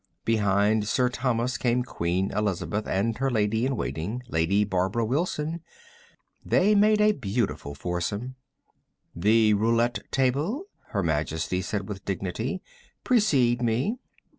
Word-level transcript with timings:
Behind 0.25 0.87
Sir 0.87 1.09
Thomas 1.09 1.59
came 1.59 1.83
Queen 1.83 2.31
Elizabeth 2.31 2.87
and 2.87 3.15
her 3.19 3.29
Lady 3.29 3.67
in 3.67 3.75
Waiting, 3.75 4.23
Lady 4.27 4.63
Barbara 4.63 5.05
Wilson. 5.05 5.61
They 6.43 6.73
made 6.73 6.99
a 6.99 7.11
beautiful 7.11 7.75
foursome. 7.75 8.33
"The 9.15 9.53
roulette 9.53 9.99
table," 10.11 10.63
Her 10.87 11.03
Majesty 11.03 11.61
said 11.61 11.87
with 11.87 12.03
dignity. 12.03 12.63
"Precede 13.03 13.61
me." 13.61 13.99